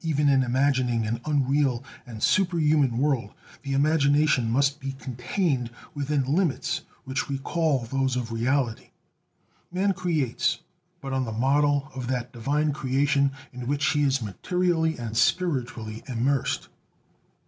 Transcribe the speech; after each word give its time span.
Even 0.00 0.28
in 0.28 0.42
imagining 0.42 1.06
an 1.06 1.20
unreal 1.24 1.84
and 2.04 2.20
superhuman 2.20 2.98
world, 2.98 3.32
the 3.62 3.74
imagination 3.74 4.50
must 4.50 4.80
be 4.80 4.90
contained 4.90 5.70
within 5.94 6.24
limits 6.24 6.80
which 7.04 7.30
recall 7.30 7.78
those 7.84 8.16
of 8.16 8.32
reality. 8.32 8.90
Man 9.70 9.92
creates, 9.92 10.58
but 11.00 11.12
on 11.12 11.24
the 11.26 11.30
model 11.30 11.92
of 11.94 12.08
that 12.08 12.32
divine 12.32 12.72
creation 12.72 13.30
in 13.52 13.68
which 13.68 13.86
he 13.92 14.02
is 14.02 14.20
materially 14.20 14.98
and 14.98 15.16
spiritually 15.16 16.02
immersed. 16.08 16.68